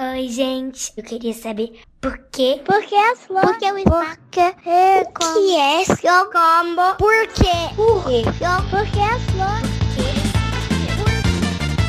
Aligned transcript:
Oi, 0.00 0.28
gente. 0.28 0.92
Eu 0.96 1.02
queria 1.02 1.34
saber 1.34 1.80
por 2.00 2.16
quê? 2.30 2.62
Por 2.64 2.80
que 2.84 2.94
as 2.94 3.26
flores? 3.26 3.50
Por 3.50 3.58
que 3.58 3.72
o 3.72 3.78
é 4.46 5.02
O 5.02 5.12
que 5.12 5.56
é 5.56 5.84
seu 5.86 6.30
combo? 6.30 6.94
Por 6.96 7.26
quê? 7.34 7.74
Por 7.74 8.04
quê? 8.04 8.22
Por 8.70 8.86
que 8.92 9.00
as 9.00 9.20
flores? 9.32 9.68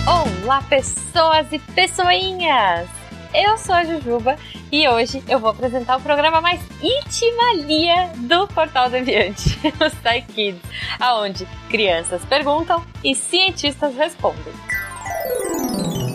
Olá, 0.08 0.60
pessoas 0.64 1.54
e 1.54 1.60
pessoinhas! 1.60 2.90
Eu 3.32 3.60
sou 3.60 3.76
a 3.76 3.84
Jujuba 3.84 4.38
e 4.72 4.90
hoje 4.90 5.24
eu 5.28 5.38
vou 5.38 5.52
apresentar 5.52 5.98
o 5.98 6.02
programa 6.02 6.42
mais 6.42 6.60
íntimalia 6.82 8.12
do 8.28 8.48
Portal 8.48 8.90
Deviante, 8.90 9.56
o 9.80 9.88
Psy 9.88 10.24
Kids, 10.34 10.62
aonde 11.00 11.46
crianças 11.70 12.26
perguntam 12.26 12.84
e 13.04 13.14
cientistas 13.14 13.94
respondem. 13.94 14.79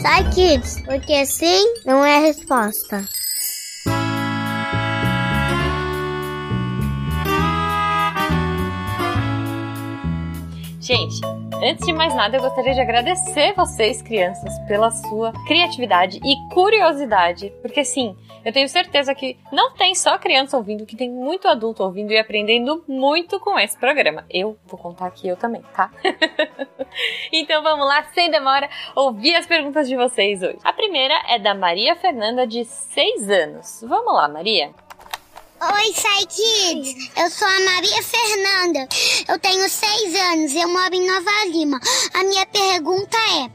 Sai, 0.05 0.23
kids, 0.32 0.82
porque 0.84 1.25
sim 1.25 1.64
não 1.87 2.05
é 2.05 2.18
a 2.18 2.20
resposta. 2.20 3.09
Gente, 10.79 11.20
antes 11.63 11.87
de 11.87 11.93
mais 11.93 12.15
nada, 12.15 12.37
eu 12.37 12.43
gostaria 12.43 12.75
de 12.75 12.81
agradecer 12.81 13.55
vocês, 13.55 14.03
crianças, 14.03 14.59
pela 14.67 14.91
sua 14.91 15.33
criatividade 15.47 16.21
e 16.25 16.55
curiosidade, 16.55 17.53
porque 17.63 17.85
sim, 17.85 18.17
eu 18.45 18.53
tenho 18.53 18.69
certeza 18.69 19.15
que 19.15 19.39
não 19.51 19.73
tem 19.73 19.95
só 19.95 20.19
criança 20.19 20.57
ouvindo, 20.57 20.85
que 20.85 20.97
tem 20.97 21.11
muito 21.11 21.49
adulto 21.49 21.83
ouvindo 21.83 22.13
e 22.13 22.19
aprendendo 22.19 22.85
muito 22.87 23.41
com 23.41 23.59
esse 23.59 23.79
programa. 23.79 24.25
Eu 24.29 24.59
vou 24.67 24.79
contar 24.79 25.07
aqui 25.07 25.29
eu 25.29 25.37
também, 25.37 25.63
tá? 25.75 25.91
então 27.33 27.63
vamos 27.63 27.87
lá, 27.87 28.05
sem 28.15 28.30
demora, 28.30 28.69
ouvir 28.95 29.35
as 29.35 29.47
perguntas 29.47 29.89
de 29.89 29.97
vocês 29.97 30.43
hoje. 30.43 30.59
A 30.63 30.73
primeira 30.73 31.15
é 31.29 31.39
da 31.39 31.55
Maria 31.55 31.97
Fernanda, 31.97 32.47
de 32.47 32.65
6 32.65 33.30
anos. 33.30 33.85
Vamos 33.89 34.13
lá, 34.13 34.29
Maria. 34.29 34.73
Oi, 35.61 35.93
Sai 35.95 36.27
Kids! 36.27 37.10
Eu 37.16 37.30
sou 37.30 37.47
a 37.47 37.60
Maria 37.60 38.02
Fernanda. 38.02 38.88
Eu 39.29 39.38
tenho 39.38 39.66
seis 39.69 40.15
anos 40.33 40.52
e 40.52 40.61
eu 40.61 40.69
moro 40.69 40.95
em 40.95 41.07
Nova 41.07 41.30
Lima. 41.49 41.80
A 42.13 42.23
minha 42.24 42.45
pergunta 42.46 43.16
é: 43.16 43.49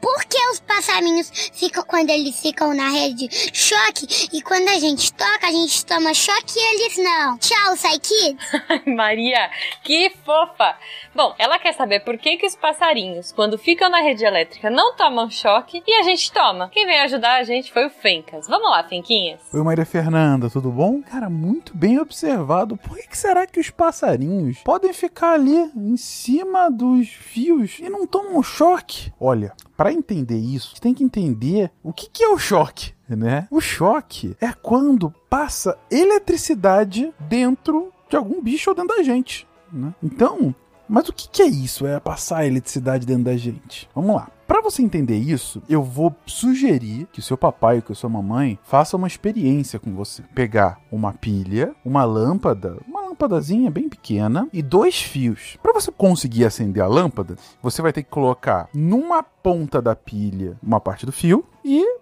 por 0.00 0.24
que 0.24 0.38
os 0.50 0.60
passarinhos 0.60 1.30
ficam, 1.52 1.84
quando 1.84 2.10
eles 2.10 2.40
ficam 2.40 2.74
na 2.74 2.88
rede, 2.88 3.28
choque? 3.52 4.28
E 4.32 4.42
quando 4.42 4.68
a 4.70 4.78
gente 4.80 5.12
toca, 5.12 5.46
a 5.46 5.52
gente 5.52 5.84
toma 5.84 6.14
choque 6.14 6.54
e 6.56 6.74
eles 6.74 6.96
não? 6.98 7.38
Tchau, 7.38 7.76
Sai 7.76 7.98
Kids! 7.98 8.44
Maria, 8.96 9.50
que 9.84 10.10
fofa! 10.24 10.74
Bom, 11.14 11.34
ela 11.38 11.58
quer 11.58 11.74
saber 11.74 12.00
por 12.00 12.16
que, 12.16 12.38
que 12.38 12.46
os 12.46 12.56
passarinhos, 12.56 13.30
quando 13.30 13.58
ficam 13.58 13.90
na 13.90 14.00
rede 14.00 14.24
elétrica, 14.24 14.70
não 14.70 14.96
tomam 14.96 15.30
choque 15.30 15.82
e 15.86 15.92
a 15.94 16.02
gente 16.02 16.32
toma. 16.32 16.70
Quem 16.70 16.86
veio 16.86 17.02
ajudar 17.02 17.34
a 17.36 17.44
gente 17.44 17.70
foi 17.70 17.86
o 17.86 17.90
Fencas. 17.90 18.48
Vamos 18.48 18.70
lá, 18.70 18.82
Fenquinhas? 18.84 19.40
Oi, 19.52 19.62
Maria 19.62 19.84
Fernanda, 19.84 20.48
tudo 20.48 20.70
bom? 20.70 21.02
Cara, 21.02 21.28
muito 21.42 21.76
bem 21.76 21.98
observado. 21.98 22.76
Por 22.76 22.96
que, 22.96 23.18
será 23.18 23.46
que 23.46 23.58
os 23.58 23.68
passarinhos 23.68 24.58
podem 24.58 24.92
ficar 24.92 25.32
ali 25.32 25.70
em 25.74 25.96
cima 25.96 26.70
dos 26.70 27.08
fios 27.08 27.78
e 27.80 27.88
não 27.88 28.06
tomam 28.06 28.40
choque? 28.42 29.12
Olha, 29.18 29.52
para 29.76 29.92
entender 29.92 30.38
isso, 30.38 30.80
tem 30.80 30.94
que 30.94 31.02
entender 31.02 31.70
o 31.82 31.92
que, 31.92 32.08
que 32.08 32.22
é 32.22 32.28
o 32.28 32.38
choque. 32.38 32.94
Né? 33.08 33.46
O 33.50 33.60
choque 33.60 34.36
é 34.40 34.52
quando 34.52 35.12
passa 35.28 35.76
eletricidade 35.90 37.12
dentro 37.20 37.92
de 38.08 38.16
algum 38.16 38.40
bicho 38.40 38.70
ou 38.70 38.76
dentro 38.76 38.96
da 38.96 39.02
gente. 39.02 39.46
Né? 39.70 39.92
Então, 40.02 40.54
mas 40.88 41.08
o 41.08 41.12
que, 41.12 41.28
que 41.28 41.42
é 41.42 41.46
isso? 41.46 41.86
É 41.86 41.98
passar 41.98 42.46
eletricidade 42.46 43.06
dentro 43.06 43.24
da 43.24 43.36
gente? 43.36 43.88
Vamos 43.94 44.14
lá. 44.14 44.30
Para 44.52 44.60
você 44.60 44.82
entender 44.82 45.16
isso, 45.16 45.62
eu 45.66 45.82
vou 45.82 46.14
sugerir 46.26 47.08
que 47.10 47.20
o 47.20 47.22
seu 47.22 47.38
papai 47.38 47.76
ou 47.76 47.82
que 47.82 47.92
a 47.92 47.94
sua 47.94 48.10
mamãe 48.10 48.58
faça 48.62 48.98
uma 48.98 49.06
experiência 49.06 49.78
com 49.78 49.94
você. 49.94 50.22
Pegar 50.34 50.78
uma 50.92 51.10
pilha, 51.10 51.74
uma 51.82 52.04
lâmpada, 52.04 52.76
uma 52.86 53.00
lâmpadazinha 53.00 53.70
bem 53.70 53.88
pequena 53.88 54.46
e 54.52 54.60
dois 54.60 55.00
fios. 55.00 55.56
Para 55.62 55.72
você 55.72 55.90
conseguir 55.90 56.44
acender 56.44 56.82
a 56.82 56.86
lâmpada, 56.86 57.36
você 57.62 57.80
vai 57.80 57.94
ter 57.94 58.02
que 58.02 58.10
colocar 58.10 58.68
numa 58.74 59.22
ponta 59.22 59.80
da 59.80 59.96
pilha 59.96 60.58
uma 60.62 60.78
parte 60.78 61.06
do 61.06 61.12
fio 61.12 61.46
e 61.64 62.01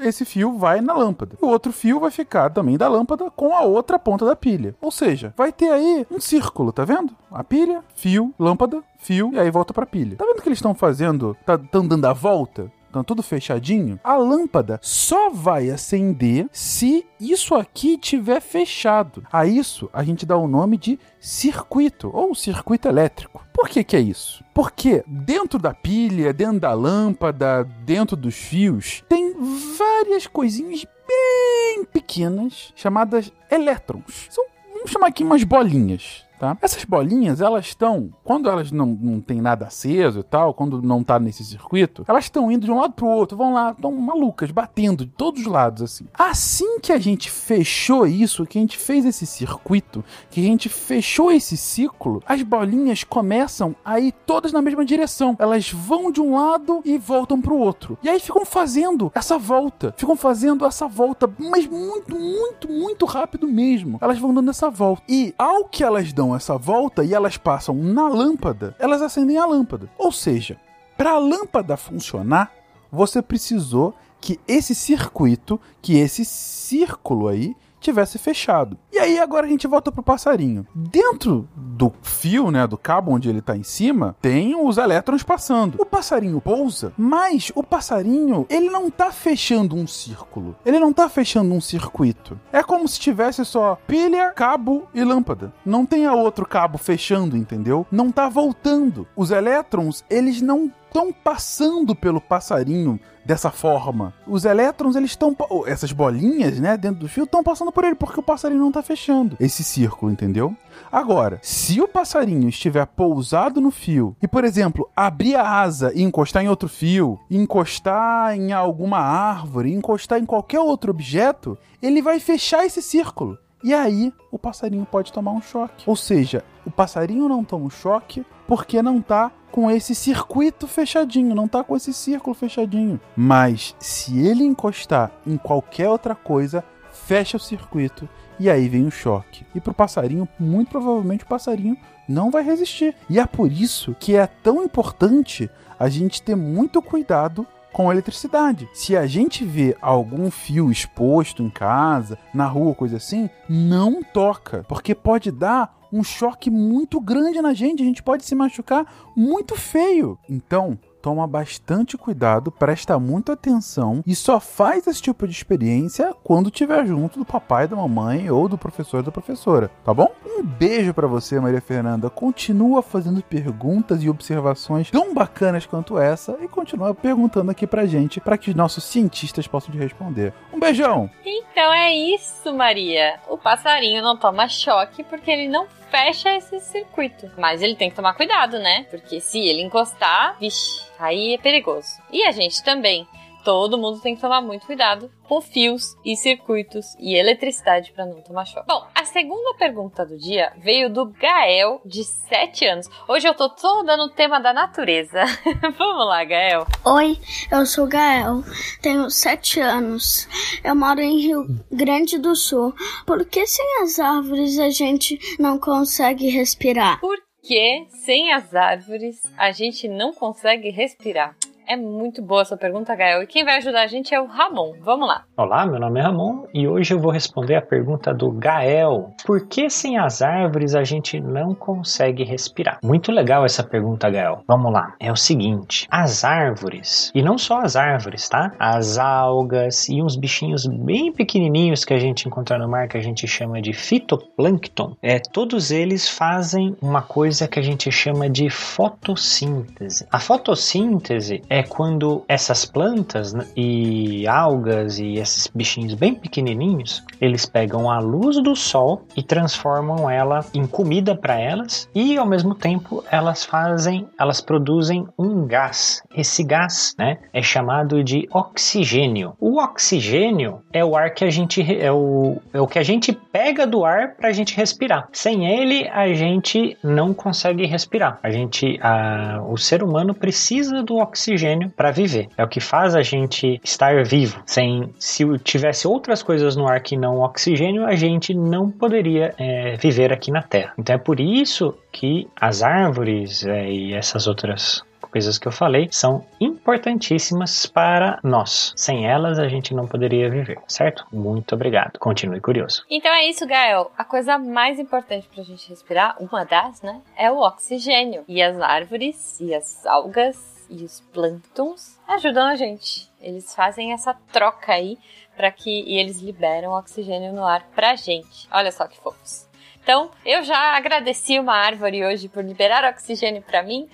esse 0.00 0.24
fio 0.24 0.58
vai 0.58 0.80
na 0.80 0.94
lâmpada. 0.94 1.36
O 1.40 1.46
outro 1.46 1.72
fio 1.72 2.00
vai 2.00 2.10
ficar 2.10 2.50
também 2.50 2.76
da 2.76 2.88
lâmpada 2.88 3.30
com 3.30 3.54
a 3.54 3.62
outra 3.62 3.98
ponta 3.98 4.24
da 4.24 4.36
pilha. 4.36 4.74
Ou 4.80 4.90
seja, 4.90 5.32
vai 5.36 5.52
ter 5.52 5.70
aí 5.70 6.06
um 6.10 6.20
círculo, 6.20 6.72
tá 6.72 6.84
vendo? 6.84 7.12
A 7.30 7.44
pilha, 7.44 7.82
fio, 7.94 8.34
lâmpada, 8.38 8.82
fio 8.98 9.30
e 9.32 9.38
aí 9.38 9.50
volta 9.50 9.72
pra 9.72 9.86
pilha. 9.86 10.16
Tá 10.16 10.24
vendo 10.24 10.42
que 10.42 10.48
eles 10.48 10.58
estão 10.58 10.74
fazendo, 10.74 11.36
tá 11.44 11.58
tão 11.58 11.86
dando 11.86 12.06
a 12.06 12.12
volta? 12.12 12.70
Tudo 13.04 13.22
fechadinho. 13.22 13.98
A 14.02 14.16
lâmpada 14.16 14.78
só 14.82 15.30
vai 15.30 15.70
acender 15.70 16.48
se 16.52 17.06
isso 17.20 17.54
aqui 17.54 17.96
tiver 17.96 18.40
fechado. 18.40 19.24
A 19.32 19.46
isso 19.46 19.88
a 19.92 20.02
gente 20.04 20.26
dá 20.26 20.36
o 20.36 20.48
nome 20.48 20.76
de 20.76 20.98
circuito 21.20 22.10
ou 22.12 22.34
circuito 22.34 22.88
elétrico. 22.88 23.44
Por 23.52 23.68
que, 23.68 23.82
que 23.82 23.96
é 23.96 24.00
isso? 24.00 24.44
Porque 24.54 25.02
dentro 25.06 25.58
da 25.58 25.74
pilha, 25.74 26.32
dentro 26.32 26.60
da 26.60 26.72
lâmpada, 26.72 27.64
dentro 27.84 28.16
dos 28.16 28.34
fios, 28.34 29.02
tem 29.08 29.34
várias 29.76 30.26
coisinhas 30.26 30.84
bem 31.06 31.84
pequenas 31.84 32.72
chamadas 32.76 33.32
elétrons. 33.50 34.28
São, 34.30 34.44
vamos 34.74 34.90
chamar 34.90 35.08
aqui 35.08 35.24
umas 35.24 35.42
bolinhas. 35.42 36.27
Tá? 36.38 36.56
Essas 36.62 36.84
bolinhas, 36.84 37.40
elas 37.40 37.66
estão, 37.66 38.10
quando 38.22 38.48
elas 38.48 38.70
não, 38.70 38.86
não 38.86 39.20
tem 39.20 39.40
nada 39.40 39.66
aceso 39.66 40.20
e 40.20 40.22
tal, 40.22 40.54
quando 40.54 40.80
não 40.80 41.02
tá 41.02 41.18
nesse 41.18 41.44
circuito, 41.44 42.04
elas 42.06 42.24
estão 42.24 42.50
indo 42.50 42.64
de 42.64 42.70
um 42.70 42.78
lado 42.78 42.92
pro 42.92 43.06
outro, 43.06 43.36
vão 43.36 43.52
lá, 43.52 43.72
estão 43.72 43.92
malucas, 43.92 44.50
batendo 44.50 45.04
de 45.04 45.10
todos 45.10 45.40
os 45.40 45.46
lados, 45.46 45.82
assim. 45.82 46.06
Assim 46.14 46.78
que 46.78 46.92
a 46.92 46.98
gente 46.98 47.30
fechou 47.30 48.06
isso, 48.06 48.46
que 48.46 48.58
a 48.58 48.60
gente 48.60 48.78
fez 48.78 49.04
esse 49.04 49.26
circuito, 49.26 50.04
que 50.30 50.40
a 50.40 50.44
gente 50.44 50.68
fechou 50.68 51.32
esse 51.32 51.56
ciclo, 51.56 52.22
as 52.26 52.42
bolinhas 52.42 53.02
começam 53.02 53.74
a 53.84 53.98
ir 53.98 54.12
todas 54.24 54.52
na 54.52 54.62
mesma 54.62 54.84
direção. 54.84 55.36
Elas 55.38 55.70
vão 55.70 56.10
de 56.12 56.20
um 56.20 56.34
lado 56.34 56.80
e 56.84 56.98
voltam 56.98 57.40
pro 57.40 57.56
outro. 57.56 57.98
E 58.02 58.08
aí 58.08 58.20
ficam 58.20 58.44
fazendo 58.44 59.10
essa 59.14 59.38
volta, 59.38 59.94
ficam 59.96 60.16
fazendo 60.16 60.64
essa 60.64 60.86
volta, 60.86 61.28
mas 61.38 61.66
muito, 61.66 62.14
muito, 62.14 62.68
muito 62.70 63.06
rápido 63.06 63.46
mesmo. 63.46 63.98
Elas 64.00 64.18
vão 64.18 64.32
dando 64.32 64.50
essa 64.50 64.70
volta. 64.70 65.02
E 65.08 65.34
ao 65.38 65.64
que 65.64 65.82
elas 65.82 66.12
dão 66.12 66.27
essa 66.34 66.56
volta 66.56 67.04
e 67.04 67.14
elas 67.14 67.36
passam 67.36 67.74
na 67.74 68.08
lâmpada, 68.08 68.74
elas 68.78 69.02
acendem 69.02 69.38
a 69.38 69.46
lâmpada. 69.46 69.90
Ou 69.96 70.12
seja, 70.12 70.58
para 70.96 71.12
a 71.12 71.18
lâmpada 71.18 71.76
funcionar, 71.76 72.52
você 72.90 73.22
precisou 73.22 73.94
que 74.20 74.40
esse 74.48 74.74
circuito, 74.74 75.60
que 75.80 75.96
esse 75.96 76.24
círculo 76.24 77.28
aí 77.28 77.56
tivesse 77.80 78.18
fechado. 78.18 78.76
E 78.92 78.98
aí 78.98 79.18
agora 79.18 79.46
a 79.46 79.48
gente 79.48 79.66
volta 79.66 79.92
pro 79.92 80.02
passarinho. 80.02 80.66
Dentro 80.74 81.48
do 81.56 81.92
fio, 82.02 82.50
né, 82.50 82.66
do 82.66 82.76
cabo 82.76 83.12
onde 83.12 83.28
ele 83.28 83.40
tá 83.40 83.56
em 83.56 83.62
cima, 83.62 84.16
tem 84.20 84.54
os 84.56 84.78
elétrons 84.78 85.22
passando. 85.22 85.80
O 85.80 85.86
passarinho 85.86 86.40
pousa, 86.40 86.92
mas 86.96 87.52
o 87.54 87.62
passarinho, 87.62 88.46
ele 88.48 88.68
não 88.70 88.90
tá 88.90 89.10
fechando 89.10 89.76
um 89.76 89.86
círculo. 89.86 90.56
Ele 90.64 90.78
não 90.78 90.92
tá 90.92 91.08
fechando 91.08 91.54
um 91.54 91.60
circuito. 91.60 92.38
É 92.52 92.62
como 92.62 92.88
se 92.88 92.98
tivesse 92.98 93.44
só 93.44 93.78
pilha, 93.86 94.30
cabo 94.32 94.88
e 94.94 95.02
lâmpada. 95.04 95.52
Não 95.64 95.86
tem 95.86 96.06
a 96.06 96.14
outro 96.14 96.46
cabo 96.46 96.78
fechando, 96.78 97.36
entendeu? 97.36 97.86
Não 97.90 98.10
tá 98.10 98.28
voltando. 98.28 99.06
Os 99.16 99.30
elétrons, 99.30 100.04
eles 100.10 100.40
não 100.40 100.72
estão 100.88 101.12
passando 101.12 101.94
pelo 101.94 102.20
passarinho 102.20 102.98
dessa 103.24 103.50
forma. 103.50 104.14
Os 104.26 104.46
elétrons, 104.46 104.96
eles 104.96 105.10
estão. 105.10 105.36
Essas 105.66 105.92
bolinhas, 105.92 106.58
né, 106.58 106.76
dentro 106.78 107.00
do 107.00 107.08
fio, 107.08 107.24
estão 107.24 107.42
passando 107.42 107.70
por 107.70 107.84
ele, 107.84 107.94
porque 107.94 108.18
o 108.18 108.22
passarinho 108.22 108.60
não 108.60 108.68
está 108.68 108.82
fechando 108.82 109.36
esse 109.38 109.62
círculo, 109.62 110.10
entendeu? 110.10 110.56
Agora, 110.90 111.38
se 111.42 111.80
o 111.80 111.86
passarinho 111.86 112.48
estiver 112.48 112.86
pousado 112.86 113.60
no 113.60 113.70
fio 113.70 114.16
e, 114.22 114.26
por 114.26 114.44
exemplo, 114.44 114.88
abrir 114.96 115.36
a 115.36 115.60
asa 115.60 115.92
e 115.94 116.02
encostar 116.02 116.42
em 116.42 116.48
outro 116.48 116.68
fio, 116.68 117.20
encostar 117.30 118.34
em 118.34 118.52
alguma 118.52 118.98
árvore, 118.98 119.74
encostar 119.74 120.18
em 120.18 120.24
qualquer 120.24 120.60
outro 120.60 120.90
objeto, 120.90 121.58
ele 121.82 122.00
vai 122.00 122.18
fechar 122.18 122.64
esse 122.64 122.80
círculo. 122.80 123.36
E 123.62 123.74
aí 123.74 124.12
o 124.30 124.38
passarinho 124.38 124.86
pode 124.86 125.12
tomar 125.12 125.32
um 125.32 125.42
choque. 125.42 125.84
Ou 125.86 125.96
seja, 125.96 126.44
o 126.64 126.70
passarinho 126.70 127.28
não 127.28 127.44
toma 127.44 127.66
um 127.66 127.70
choque 127.70 128.24
porque 128.46 128.80
não 128.80 129.02
tá 129.02 129.30
com 129.58 129.68
esse 129.68 129.92
circuito 129.92 130.68
fechadinho, 130.68 131.34
não 131.34 131.48
tá 131.48 131.64
com 131.64 131.74
esse 131.74 131.92
círculo 131.92 132.32
fechadinho. 132.32 133.00
Mas 133.16 133.74
se 133.80 134.16
ele 134.24 134.44
encostar 134.44 135.10
em 135.26 135.36
qualquer 135.36 135.88
outra 135.88 136.14
coisa, 136.14 136.62
fecha 136.92 137.36
o 137.36 137.40
circuito 137.40 138.08
e 138.38 138.48
aí 138.48 138.68
vem 138.68 138.86
o 138.86 138.90
choque. 138.92 139.44
E 139.56 139.60
pro 139.60 139.74
passarinho, 139.74 140.28
muito 140.38 140.70
provavelmente 140.70 141.24
o 141.24 141.26
passarinho 141.26 141.76
não 142.08 142.30
vai 142.30 142.44
resistir. 142.44 142.94
E 143.10 143.18
é 143.18 143.26
por 143.26 143.50
isso 143.50 143.96
que 143.98 144.14
é 144.14 144.28
tão 144.28 144.62
importante 144.62 145.50
a 145.76 145.88
gente 145.88 146.22
ter 146.22 146.36
muito 146.36 146.80
cuidado 146.80 147.44
com 147.72 147.90
eletricidade. 147.90 148.68
Se 148.72 148.96
a 148.96 149.08
gente 149.08 149.44
vê 149.44 149.76
algum 149.82 150.30
fio 150.30 150.70
exposto 150.70 151.42
em 151.42 151.50
casa, 151.50 152.16
na 152.32 152.46
rua, 152.46 152.76
coisa 152.76 152.98
assim, 152.98 153.28
não 153.48 154.04
toca, 154.04 154.64
porque 154.68 154.94
pode 154.94 155.32
dar 155.32 155.77
um 155.92 156.02
choque 156.02 156.50
muito 156.50 157.00
grande 157.00 157.40
na 157.40 157.54
gente, 157.54 157.82
a 157.82 157.86
gente 157.86 158.02
pode 158.02 158.24
se 158.24 158.34
machucar 158.34 158.86
muito 159.16 159.56
feio. 159.56 160.18
Então, 160.28 160.78
toma 161.00 161.26
bastante 161.26 161.96
cuidado, 161.96 162.50
presta 162.50 162.98
muita 162.98 163.32
atenção 163.32 164.02
e 164.06 164.14
só 164.14 164.40
faz 164.40 164.86
esse 164.86 165.00
tipo 165.00 165.26
de 165.26 165.32
experiência 165.32 166.14
quando 166.22 166.48
estiver 166.48 166.86
junto 166.86 167.18
do 167.18 167.24
papai, 167.24 167.66
da 167.66 167.76
mamãe 167.76 168.30
ou 168.30 168.48
do 168.48 168.58
professor 168.58 169.02
da 169.02 169.10
professora, 169.10 169.70
tá 169.84 169.94
bom? 169.94 170.10
Um 170.26 170.42
beijo 170.42 170.92
para 170.92 171.06
você, 171.06 171.40
Maria 171.40 171.60
Fernanda. 171.60 172.10
Continua 172.10 172.82
fazendo 172.82 173.22
perguntas 173.22 174.02
e 174.02 174.10
observações 174.10 174.90
tão 174.90 175.14
bacanas 175.14 175.66
quanto 175.66 175.98
essa 175.98 176.36
e 176.40 176.48
continua 176.48 176.94
perguntando 176.94 177.50
aqui 177.50 177.66
pra 177.66 177.86
gente 177.86 178.20
para 178.20 178.38
que 178.38 178.50
os 178.50 178.56
nossos 178.56 178.84
cientistas 178.84 179.46
possam 179.46 179.72
te 179.72 179.78
responder. 179.78 180.32
Um 180.52 180.60
beijão. 180.60 181.10
Então 181.24 181.72
é 181.72 181.92
isso, 181.92 182.52
Maria. 182.54 183.18
O 183.28 183.38
passarinho 183.38 184.02
não 184.02 184.16
toma 184.16 184.48
choque 184.48 185.02
porque 185.04 185.30
ele 185.30 185.48
não 185.48 185.66
fecha 185.90 186.36
esse 186.36 186.60
circuito. 186.60 187.30
Mas 187.36 187.62
ele 187.62 187.76
tem 187.76 187.90
que 187.90 187.96
tomar 187.96 188.14
cuidado, 188.14 188.58
né? 188.58 188.86
Porque 188.90 189.20
se 189.20 189.38
ele 189.38 189.62
encostar, 189.62 190.36
vixe, 190.38 190.82
aí 190.98 191.34
é 191.34 191.38
perigoso. 191.38 192.00
E 192.10 192.24
a 192.24 192.32
gente 192.32 192.62
também 192.62 193.06
todo 193.48 193.78
mundo 193.78 193.98
tem 193.98 194.14
que 194.14 194.20
tomar 194.20 194.42
muito 194.42 194.66
cuidado 194.66 195.10
com 195.26 195.40
fios 195.40 195.96
e 196.04 196.14
circuitos 196.14 196.94
e 196.98 197.14
eletricidade 197.14 197.92
para 197.92 198.04
não 198.04 198.20
tomar 198.20 198.44
choque. 198.44 198.66
Bom, 198.68 198.86
a 198.94 199.06
segunda 199.06 199.54
pergunta 199.54 200.04
do 200.04 200.18
dia 200.18 200.52
veio 200.58 200.92
do 200.92 201.06
Gael, 201.06 201.80
de 201.82 202.04
7 202.04 202.66
anos. 202.66 202.90
Hoje 203.08 203.26
eu 203.26 203.32
tô 203.32 203.48
toda 203.48 203.96
no 203.96 204.10
tema 204.10 204.38
da 204.38 204.52
natureza. 204.52 205.24
Vamos 205.78 206.06
lá, 206.06 206.22
Gael. 206.24 206.66
Oi, 206.84 207.18
eu 207.50 207.64
sou 207.64 207.86
Gael, 207.86 208.42
tenho 208.82 209.08
7 209.08 209.60
anos. 209.60 210.28
Eu 210.62 210.74
moro 210.74 211.00
em 211.00 211.18
Rio 211.18 211.46
Grande 211.72 212.18
do 212.18 212.36
Sul. 212.36 212.74
Por 213.06 213.24
que 213.24 213.46
sem 213.46 213.82
as 213.82 213.98
árvores 213.98 214.58
a 214.58 214.68
gente 214.68 215.18
não 215.40 215.58
consegue 215.58 216.28
respirar? 216.28 217.00
Porque 217.00 217.86
sem 218.04 218.30
as 218.30 218.54
árvores 218.54 219.22
a 219.38 219.50
gente 219.52 219.88
não 219.88 220.12
consegue 220.12 220.68
respirar. 220.68 221.34
É 221.70 221.76
muito 221.76 222.22
boa 222.22 222.40
essa 222.40 222.56
pergunta, 222.56 222.96
Gael. 222.96 223.22
E 223.22 223.26
quem 223.26 223.44
vai 223.44 223.58
ajudar 223.58 223.82
a 223.82 223.86
gente 223.86 224.14
é 224.14 224.18
o 224.18 224.24
Ramon. 224.24 224.72
Vamos 224.80 225.06
lá. 225.06 225.24
Olá, 225.36 225.66
meu 225.66 225.78
nome 225.78 226.00
é 226.00 226.02
Ramon 226.02 226.46
e 226.54 226.66
hoje 226.66 226.94
eu 226.94 226.98
vou 226.98 227.12
responder 227.12 227.56
a 227.56 227.60
pergunta 227.60 228.14
do 228.14 228.30
Gael. 228.30 229.12
Por 229.26 229.46
que 229.46 229.68
sem 229.68 229.98
as 229.98 230.22
árvores 230.22 230.74
a 230.74 230.82
gente 230.82 231.20
não 231.20 231.54
consegue 231.54 232.24
respirar? 232.24 232.78
Muito 232.82 233.12
legal 233.12 233.44
essa 233.44 233.62
pergunta, 233.62 234.08
Gael. 234.08 234.42
Vamos 234.48 234.72
lá. 234.72 234.94
É 234.98 235.12
o 235.12 235.16
seguinte: 235.16 235.86
as 235.90 236.24
árvores, 236.24 237.12
e 237.14 237.20
não 237.20 237.36
só 237.36 237.60
as 237.60 237.76
árvores, 237.76 238.26
tá? 238.30 238.50
As 238.58 238.96
algas 238.96 239.90
e 239.90 240.02
uns 240.02 240.16
bichinhos 240.16 240.64
bem 240.64 241.12
pequenininhos 241.12 241.84
que 241.84 241.92
a 241.92 241.98
gente 241.98 242.26
encontra 242.26 242.56
no 242.56 242.66
mar 242.66 242.88
que 242.88 242.96
a 242.96 243.02
gente 243.02 243.28
chama 243.28 243.60
de 243.60 243.74
fitoplâncton, 243.74 244.96
é, 245.02 245.18
todos 245.18 245.70
eles 245.70 246.08
fazem 246.08 246.74
uma 246.80 247.02
coisa 247.02 247.46
que 247.46 247.58
a 247.58 247.62
gente 247.62 247.92
chama 247.92 248.26
de 248.30 248.48
fotossíntese. 248.48 250.06
A 250.10 250.18
fotossíntese 250.18 251.42
é 251.50 251.57
quando 251.62 252.24
essas 252.28 252.64
plantas 252.64 253.34
e 253.56 254.26
algas 254.28 254.98
e 254.98 255.14
esses 255.14 255.46
bichinhos 255.48 255.94
bem 255.94 256.14
pequenininhos, 256.14 257.02
eles 257.20 257.46
pegam 257.46 257.90
a 257.90 257.98
luz 257.98 258.42
do 258.42 258.54
sol 258.54 259.02
e 259.16 259.22
transformam 259.22 260.08
ela 260.08 260.44
em 260.54 260.66
comida 260.66 261.16
para 261.16 261.38
elas 261.38 261.88
e 261.94 262.16
ao 262.16 262.26
mesmo 262.26 262.54
tempo 262.54 263.02
elas 263.10 263.44
fazem, 263.44 264.06
elas 264.18 264.40
produzem 264.40 265.06
um 265.18 265.46
gás. 265.46 266.02
Esse 266.14 266.44
gás, 266.44 266.94
né, 266.98 267.18
é 267.32 267.42
chamado 267.42 268.04
de 268.04 268.28
oxigênio. 268.32 269.34
O 269.40 269.58
oxigênio 269.58 270.62
é 270.72 270.84
o 270.84 270.96
ar 270.96 271.12
que 271.14 271.24
a 271.24 271.30
gente 271.30 271.62
é 271.80 271.90
o, 271.90 272.36
é 272.52 272.60
o 272.60 272.66
que 272.66 272.78
a 272.78 272.82
gente 272.82 273.12
pega 273.12 273.66
do 273.66 273.84
ar 273.84 274.14
para 274.16 274.28
a 274.28 274.32
gente 274.32 274.56
respirar. 274.56 275.08
Sem 275.12 275.46
ele 275.46 275.88
a 275.88 276.12
gente 276.12 276.76
não 276.82 277.14
consegue 277.14 277.66
respirar. 277.66 278.18
A 278.22 278.30
gente, 278.30 278.78
a, 278.82 279.42
o 279.48 279.56
ser 279.56 279.82
humano 279.82 280.14
precisa 280.14 280.82
do 280.82 280.96
oxigênio 280.96 281.47
para 281.76 281.90
viver. 281.90 282.28
É 282.36 282.44
o 282.44 282.48
que 282.48 282.60
faz 282.60 282.94
a 282.94 283.02
gente 283.02 283.60
estar 283.62 284.04
vivo. 284.04 284.42
Sem 284.46 284.92
se 284.98 285.24
tivesse 285.38 285.86
outras 285.86 286.22
coisas 286.22 286.56
no 286.56 286.68
ar 286.68 286.80
que 286.80 286.96
não 286.96 287.20
oxigênio, 287.20 287.86
a 287.86 287.94
gente 287.94 288.34
não 288.34 288.70
poderia 288.70 289.34
é, 289.38 289.76
viver 289.76 290.12
aqui 290.12 290.30
na 290.30 290.42
Terra. 290.42 290.72
Então 290.78 290.94
é 290.94 290.98
por 290.98 291.20
isso 291.20 291.74
que 291.92 292.28
as 292.40 292.62
árvores 292.62 293.44
é, 293.44 293.70
e 293.70 293.94
essas 293.94 294.26
outras 294.26 294.82
coisas 295.10 295.38
que 295.38 295.48
eu 295.48 295.52
falei 295.52 295.88
são 295.90 296.24
importantíssimas 296.40 297.66
para 297.66 298.18
nós. 298.22 298.72
Sem 298.76 299.06
elas 299.06 299.38
a 299.38 299.48
gente 299.48 299.74
não 299.74 299.86
poderia 299.86 300.30
viver, 300.30 300.58
certo? 300.68 301.06
Muito 301.12 301.54
obrigado. 301.54 301.98
Continue 301.98 302.40
curioso. 302.40 302.84
Então 302.90 303.10
é 303.12 303.28
isso, 303.28 303.46
Gael. 303.46 303.90
A 303.96 304.04
coisa 304.04 304.38
mais 304.38 304.78
importante 304.78 305.28
para 305.28 305.42
a 305.42 305.44
gente 305.44 305.68
respirar, 305.68 306.16
uma 306.20 306.44
das, 306.44 306.82
né, 306.82 307.00
é 307.16 307.30
o 307.30 307.38
oxigênio. 307.38 308.24
E 308.28 308.42
as 308.42 308.60
árvores 308.60 309.40
e 309.40 309.54
as 309.54 309.84
algas 309.86 310.57
e 310.68 310.84
os 310.84 311.00
plânctons 311.12 311.98
ajudam 312.06 312.46
a 312.46 312.56
gente. 312.56 313.10
Eles 313.20 313.54
fazem 313.54 313.92
essa 313.92 314.14
troca 314.32 314.72
aí 314.72 314.98
para 315.36 315.50
que 315.50 315.82
e 315.86 315.98
eles 315.98 316.20
liberam 316.20 316.72
oxigênio 316.72 317.32
no 317.32 317.44
ar 317.44 317.62
pra 317.74 317.94
gente. 317.96 318.48
Olha 318.50 318.72
só 318.72 318.86
que 318.86 318.98
fofos. 318.98 319.48
Então, 319.82 320.10
eu 320.22 320.42
já 320.42 320.76
agradeci 320.76 321.38
uma 321.38 321.54
árvore 321.54 322.04
hoje 322.04 322.28
por 322.28 322.44
liberar 322.44 322.84
oxigênio 322.84 323.40
para 323.40 323.62
mim. 323.62 323.88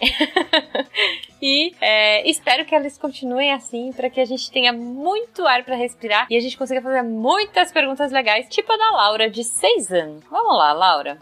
e 1.40 1.72
é, 1.80 2.28
espero 2.28 2.64
que 2.64 2.74
elas 2.74 2.98
continuem 2.98 3.52
assim 3.52 3.92
para 3.92 4.10
que 4.10 4.20
a 4.20 4.24
gente 4.24 4.50
tenha 4.50 4.72
muito 4.72 5.46
ar 5.46 5.62
para 5.62 5.76
respirar 5.76 6.26
e 6.28 6.36
a 6.36 6.40
gente 6.40 6.58
consiga 6.58 6.82
fazer 6.82 7.02
muitas 7.02 7.70
perguntas 7.70 8.10
legais, 8.10 8.48
tipo 8.48 8.72
a 8.72 8.76
da 8.76 8.90
Laura, 8.90 9.30
de 9.30 9.44
6 9.44 9.92
anos. 9.92 10.24
Vamos 10.28 10.56
lá, 10.56 10.72
Laura. 10.72 11.18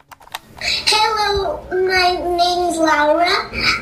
Hello, 0.86 1.60
my 1.70 2.12
name 2.36 2.70
is 2.70 2.78
Laura. 2.78 3.28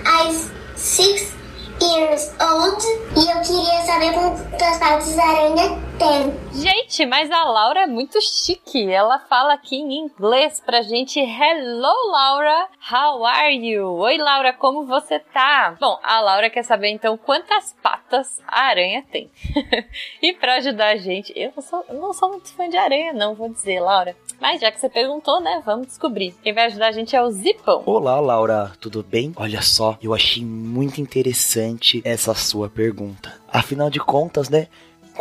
I'm 0.07 0.35
six 0.75 1.40
years 1.83 2.31
old 2.41 2.83
e 3.17 3.31
eu 3.31 3.41
queria 3.41 3.85
saber 3.87 4.13
quantas 4.13 4.79
patas 4.79 5.19
a 5.19 5.23
aranha 5.23 5.90
tem. 6.01 6.33
Gente, 6.55 7.05
mas 7.05 7.31
a 7.31 7.45
Laura 7.45 7.83
é 7.83 7.87
muito 7.87 8.19
chique. 8.23 8.91
Ela 8.91 9.19
fala 9.19 9.53
aqui 9.53 9.77
em 9.77 9.99
inglês 9.99 10.59
pra 10.65 10.81
gente. 10.81 11.21
Hello, 11.21 12.11
Laura. 12.11 12.69
How 12.91 13.25
are 13.27 13.55
you? 13.55 13.87
Oi, 13.87 14.17
Laura, 14.17 14.55
como 14.55 14.87
você 14.87 15.19
tá? 15.19 15.77
Bom, 15.79 15.99
a 16.03 16.21
Laura 16.21 16.49
quer 16.49 16.63
saber 16.63 16.89
então 16.89 17.19
quantas 17.19 17.77
patas 17.83 18.41
a 18.49 18.63
aranha 18.63 19.05
tem. 19.13 19.31
e 20.23 20.33
pra 20.33 20.57
ajudar 20.57 20.89
a 20.89 20.97
gente, 20.97 21.35
eu 21.37 21.53
não, 21.55 21.63
sou, 21.63 21.85
eu 21.87 21.95
não 21.97 22.13
sou 22.15 22.31
muito 22.31 22.49
fã 22.55 22.67
de 22.67 22.79
aranha, 22.79 23.13
não, 23.13 23.35
vou 23.35 23.51
dizer, 23.51 23.79
Laura. 23.79 24.17
Mas 24.41 24.59
já 24.59 24.73
que 24.73 24.81
você 24.81 24.89
perguntou, 24.89 25.39
né, 25.39 25.63
vamos 25.67 25.89
descobrir. 25.89 26.35
Quem 26.43 26.55
vai 26.55 26.65
ajudar 26.65 26.89
a 26.89 26.93
gente 26.93 27.15
é 27.15 27.23
o 27.23 27.31
Zipão. 27.31 27.83
Olá, 27.85 28.19
Laura, 28.19 28.73
tudo 28.81 29.03
bem? 29.03 29.35
Olha 29.37 29.61
só, 29.61 29.99
eu 30.03 30.15
achei 30.15 30.43
muito 30.43 30.99
interessante 30.99 32.01
essa 32.07 32.35
sua 32.35 32.71
pergunta. 32.71 33.39
Afinal 33.53 33.91
de 33.91 34.01
contas, 34.01 34.49
né? 34.49 34.69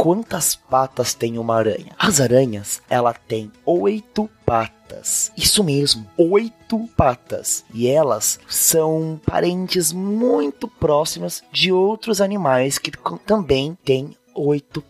Quantas 0.01 0.55
patas 0.55 1.13
tem 1.13 1.37
uma 1.37 1.57
aranha? 1.57 1.93
As 1.99 2.21
aranhas, 2.21 2.81
ela 2.89 3.13
tem 3.13 3.51
oito 3.65 4.29
patas. 4.45 5.29
Isso 5.35 5.61
mesmo, 5.61 6.07
oito 6.17 6.89
patas. 6.95 7.65
E 7.73 7.85
elas 7.85 8.39
são 8.47 9.19
parentes 9.25 9.91
muito 9.91 10.69
próximas 10.69 11.43
de 11.51 11.73
outros 11.73 12.21
animais 12.21 12.77
que 12.77 12.91
também 13.25 13.77
têm 13.83 14.15
oito 14.33 14.81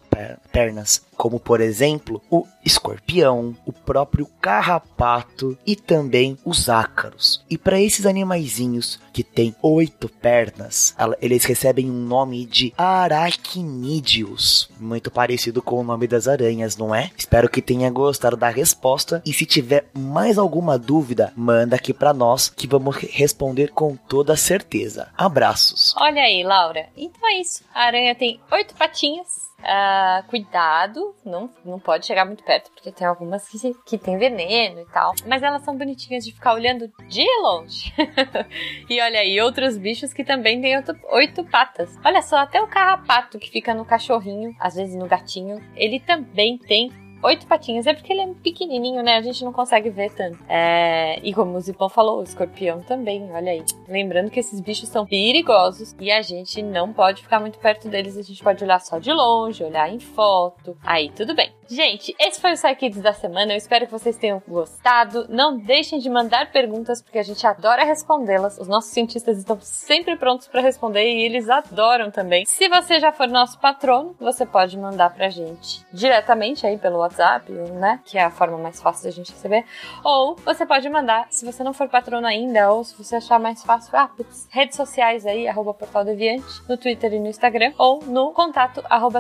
pernas, 0.51 1.01
como 1.15 1.39
por 1.39 1.59
exemplo 1.59 2.21
o 2.29 2.45
escorpião, 2.63 3.55
o 3.65 3.73
próprio 3.73 4.25
carrapato 4.41 5.57
e 5.65 5.75
também 5.75 6.37
os 6.45 6.69
ácaros. 6.69 7.43
E 7.49 7.57
para 7.57 7.81
esses 7.81 8.05
animaizinhos 8.05 8.99
que 9.11 9.23
têm 9.23 9.55
oito 9.61 10.07
pernas, 10.07 10.95
eles 11.21 11.43
recebem 11.43 11.89
um 11.89 12.05
nome 12.05 12.45
de 12.45 12.73
aracnídeos, 12.77 14.69
muito 14.79 15.11
parecido 15.11 15.61
com 15.61 15.79
o 15.79 15.83
nome 15.83 16.07
das 16.07 16.27
aranhas, 16.27 16.77
não 16.77 16.95
é? 16.95 17.11
Espero 17.17 17.49
que 17.49 17.61
tenha 17.61 17.89
gostado 17.89 18.37
da 18.37 18.49
resposta 18.49 19.21
e 19.25 19.33
se 19.33 19.45
tiver 19.45 19.89
mais 19.93 20.37
alguma 20.37 20.77
dúvida, 20.77 21.33
manda 21.35 21.75
aqui 21.75 21.93
para 21.93 22.13
nós 22.13 22.49
que 22.49 22.67
vamos 22.67 22.95
responder 22.95 23.71
com 23.71 23.95
toda 23.95 24.37
certeza. 24.37 25.09
Abraços. 25.17 25.93
Olha 25.97 26.21
aí, 26.21 26.43
Laura. 26.43 26.87
Então 26.95 27.27
é 27.29 27.41
isso. 27.41 27.63
A 27.73 27.85
aranha 27.85 28.15
tem 28.15 28.39
oito 28.51 28.73
patinhas 28.75 29.48
Uh, 29.59 30.25
cuidado, 30.27 31.13
não, 31.25 31.49
não 31.65 31.79
pode 31.79 32.05
chegar 32.05 32.25
muito 32.25 32.43
perto, 32.43 32.71
porque 32.71 32.91
tem 32.91 33.05
algumas 33.05 33.47
que, 33.47 33.73
que 33.85 33.97
tem 33.97 34.17
veneno 34.17 34.79
e 34.79 34.85
tal. 34.85 35.13
Mas 35.27 35.43
elas 35.43 35.63
são 35.63 35.77
bonitinhas 35.77 36.23
de 36.23 36.31
ficar 36.31 36.53
olhando 36.53 36.91
de 37.07 37.25
longe. 37.41 37.93
e 38.89 39.01
olha 39.01 39.19
aí, 39.19 39.39
outros 39.41 39.77
bichos 39.77 40.13
que 40.13 40.23
também 40.23 40.61
têm 40.61 40.77
oito, 40.77 40.95
oito 41.11 41.43
patas. 41.45 41.97
Olha 42.03 42.21
só, 42.21 42.37
até 42.37 42.61
o 42.61 42.67
carrapato 42.67 43.37
que 43.37 43.49
fica 43.49 43.73
no 43.73 43.85
cachorrinho, 43.85 44.55
às 44.59 44.75
vezes 44.75 44.95
no 44.95 45.07
gatinho, 45.07 45.61
ele 45.75 45.99
também 45.99 46.57
tem 46.57 46.89
oito 47.23 47.45
patinhas. 47.47 47.87
É 47.87 47.93
porque 47.93 48.13
ele 48.13 48.21
é 48.21 48.27
pequenininho, 48.27 49.03
né? 49.03 49.17
A 49.17 49.21
gente 49.21 49.43
não 49.43 49.51
consegue 49.51 49.89
ver 49.89 50.11
tanto. 50.11 50.39
É... 50.47 51.19
E 51.23 51.33
como 51.33 51.57
o 51.57 51.59
Zipão 51.59 51.89
falou, 51.89 52.19
o 52.19 52.23
escorpião 52.23 52.81
também, 52.81 53.29
olha 53.31 53.51
aí. 53.51 53.63
Lembrando 53.87 54.29
que 54.29 54.39
esses 54.39 54.59
bichos 54.59 54.89
são 54.89 55.05
perigosos 55.05 55.95
e 55.99 56.11
a 56.11 56.21
gente 56.21 56.61
não 56.61 56.93
pode 56.93 57.21
ficar 57.21 57.39
muito 57.39 57.59
perto 57.59 57.89
deles. 57.89 58.17
A 58.17 58.21
gente 58.21 58.43
pode 58.43 58.63
olhar 58.63 58.79
só 58.79 58.99
de 58.99 59.11
longe, 59.11 59.63
olhar 59.63 59.91
em 59.91 59.99
foto. 59.99 60.77
Aí 60.83 61.09
tudo 61.11 61.35
bem. 61.35 61.58
Gente, 61.69 62.15
esse 62.19 62.41
foi 62.41 62.53
o 62.53 62.55
Psykids 62.55 62.99
da 62.99 63.13
semana. 63.13 63.53
Eu 63.53 63.57
espero 63.57 63.85
que 63.85 63.91
vocês 63.91 64.17
tenham 64.17 64.41
gostado. 64.47 65.27
Não 65.29 65.55
deixem 65.55 65.99
de 65.99 66.09
mandar 66.09 66.51
perguntas, 66.51 66.99
porque 66.99 67.19
a 67.19 67.23
gente 67.23 67.45
adora 67.45 67.83
respondê-las. 67.83 68.57
Os 68.57 68.67
nossos 68.67 68.89
cientistas 68.89 69.37
estão 69.37 69.59
sempre 69.61 70.15
prontos 70.15 70.47
para 70.47 70.61
responder 70.61 71.07
e 71.07 71.21
eles 71.21 71.47
adoram 71.47 72.09
também. 72.09 72.43
Se 72.47 72.67
você 72.67 72.99
já 72.99 73.11
for 73.11 73.27
nosso 73.27 73.59
patrono, 73.59 74.15
você 74.19 74.47
pode 74.47 74.75
mandar 74.79 75.11
pra 75.11 75.29
gente 75.29 75.85
diretamente 75.93 76.65
aí 76.65 76.75
pelo 76.75 76.97
WhatsApp, 76.97 77.51
né? 77.51 77.99
Que 78.03 78.17
é 78.17 78.23
a 78.23 78.31
forma 78.31 78.57
mais 78.57 78.81
fácil 78.81 79.03
da 79.03 79.11
gente 79.11 79.31
receber. 79.31 79.63
Ou 80.03 80.35
você 80.37 80.65
pode 80.65 80.89
mandar, 80.89 81.27
se 81.29 81.45
você 81.45 81.63
não 81.63 81.73
for 81.73 81.87
patrono 81.87 82.25
ainda, 82.25 82.71
ou 82.71 82.83
se 82.83 82.97
você 82.97 83.17
achar 83.17 83.39
mais 83.39 83.63
fácil, 83.63 83.95
ah, 83.95 84.07
putz, 84.07 84.47
redes 84.49 84.75
sociais 84.75 85.23
aí, 85.23 85.47
arroba 85.47 85.75
Portal 85.75 86.03
Deviante, 86.03 86.63
no 86.67 86.77
Twitter 86.77 87.13
e 87.13 87.19
no 87.19 87.27
Instagram, 87.27 87.73
ou 87.77 88.03
no 88.05 88.31
contato 88.33 88.83
arroba 88.89 89.19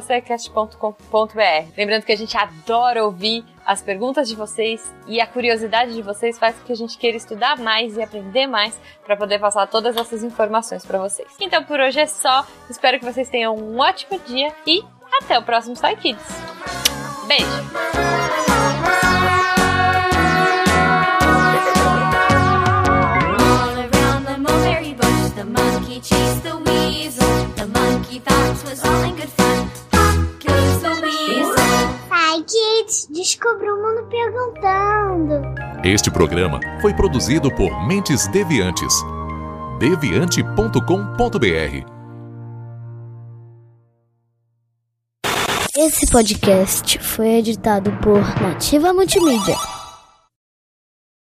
Lembrando 1.77 2.05
que 2.05 2.11
a 2.11 2.17
gente 2.17 2.38
adora 2.41 3.03
ouvir 3.03 3.43
as 3.65 3.81
perguntas 3.81 4.27
de 4.27 4.35
vocês 4.35 4.93
e 5.07 5.19
a 5.19 5.27
curiosidade 5.27 5.93
de 5.93 6.01
vocês 6.01 6.39
faz 6.39 6.55
com 6.57 6.65
que 6.65 6.71
a 6.71 6.75
gente 6.75 6.97
queira 6.97 7.17
estudar 7.17 7.57
mais 7.57 7.97
e 7.97 8.01
aprender 8.01 8.47
mais 8.47 8.79
para 9.05 9.17
poder 9.17 9.39
passar 9.39 9.67
todas 9.67 9.97
essas 9.97 10.23
informações 10.23 10.85
para 10.85 10.99
vocês. 10.99 11.27
Então 11.39 11.63
por 11.63 11.79
hoje 11.79 11.99
é 11.99 12.07
só. 12.07 12.45
Espero 12.69 12.97
que 12.97 13.05
vocês 13.05 13.27
tenham 13.29 13.55
um 13.55 13.79
ótimo 13.79 14.19
dia 14.25 14.53
e 14.65 14.83
até 15.21 15.37
o 15.37 15.43
próximo 15.43 15.75
Star 15.75 15.97
Kids. 15.97 16.23
Beijo! 17.27 18.49
Kids, 32.49 33.07
descubra 33.11 33.71
o 33.71 33.77
mundo 33.77 34.07
perguntando. 34.09 35.53
Este 35.83 36.09
programa 36.09 36.59
foi 36.81 36.95
produzido 36.95 37.53
por 37.53 37.87
Mentes 37.87 38.27
Deviantes. 38.27 38.91
deviante.com.br. 39.79 41.85
Esse 45.77 46.11
podcast 46.11 46.97
foi 46.99 47.35
editado 47.35 47.91
por 48.01 48.19
Nativa 48.41 48.91
Multimídia. 48.93 49.78